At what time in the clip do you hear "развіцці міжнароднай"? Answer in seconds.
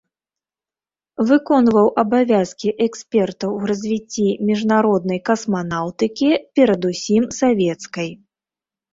3.71-5.19